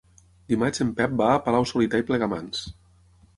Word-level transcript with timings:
Dimarts 0.53 0.81
en 0.85 0.93
Pep 0.99 1.13
va 1.19 1.27
a 1.33 1.43
Palau-solità 1.49 2.01
i 2.05 2.07
Plegamans. 2.09 2.65